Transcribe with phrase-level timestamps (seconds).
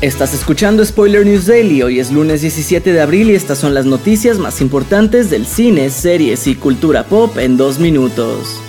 [0.00, 3.84] Estás escuchando Spoiler News Daily, hoy es lunes 17 de abril y estas son las
[3.84, 8.62] noticias más importantes del cine, series y cultura pop en dos minutos.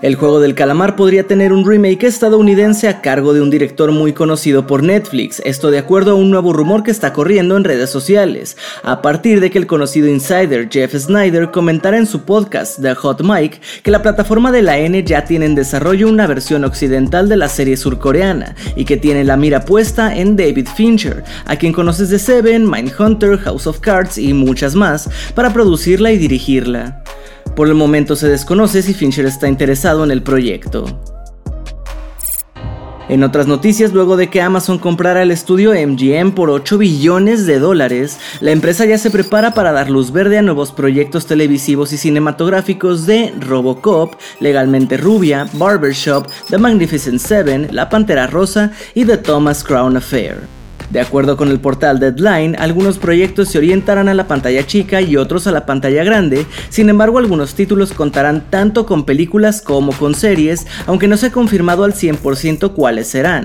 [0.00, 4.12] El juego del calamar podría tener un remake estadounidense a cargo de un director muy
[4.12, 7.90] conocido por Netflix, esto de acuerdo a un nuevo rumor que está corriendo en redes
[7.90, 12.94] sociales, a partir de que el conocido insider Jeff Snyder comentara en su podcast The
[12.94, 17.28] Hot Mic que la plataforma de la N ya tiene en desarrollo una versión occidental
[17.28, 21.72] de la serie surcoreana y que tiene la mira puesta en David Fincher, a quien
[21.72, 27.02] conoces de Seven, Mindhunter, House of Cards y muchas más, para producirla y dirigirla.
[27.58, 30.84] Por el momento se desconoce si Fincher está interesado en el proyecto.
[33.08, 37.58] En otras noticias, luego de que Amazon comprara el estudio MGM por 8 billones de
[37.58, 41.98] dólares, la empresa ya se prepara para dar luz verde a nuevos proyectos televisivos y
[41.98, 49.64] cinematográficos de Robocop, Legalmente Rubia, Barbershop, The Magnificent Seven, La Pantera Rosa y The Thomas
[49.64, 50.57] Crown Affair.
[50.90, 55.16] De acuerdo con el portal Deadline, algunos proyectos se orientarán a la pantalla chica y
[55.16, 60.14] otros a la pantalla grande, sin embargo algunos títulos contarán tanto con películas como con
[60.14, 63.44] series, aunque no se ha confirmado al 100% cuáles serán.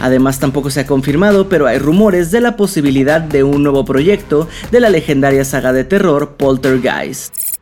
[0.00, 4.48] Además tampoco se ha confirmado, pero hay rumores de la posibilidad de un nuevo proyecto
[4.70, 7.53] de la legendaria saga de terror Poltergeist.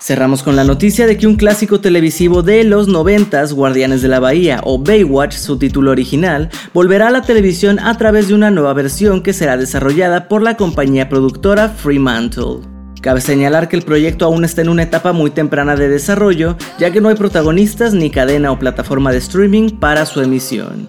[0.00, 4.18] Cerramos con la noticia de que un clásico televisivo de los 90 Guardianes de la
[4.18, 8.72] Bahía o Baywatch, su título original, volverá a la televisión a través de una nueva
[8.72, 12.60] versión que será desarrollada por la compañía productora Fremantle.
[13.02, 16.90] Cabe señalar que el proyecto aún está en una etapa muy temprana de desarrollo, ya
[16.90, 20.88] que no hay protagonistas ni cadena o plataforma de streaming para su emisión.